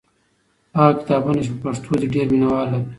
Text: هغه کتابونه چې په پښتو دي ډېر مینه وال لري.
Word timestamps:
هغه 0.77 0.93
کتابونه 0.99 1.39
چې 1.45 1.49
په 1.53 1.59
پښتو 1.63 1.91
دي 1.99 2.07
ډېر 2.13 2.27
مینه 2.31 2.47
وال 2.49 2.67
لري. 2.73 2.85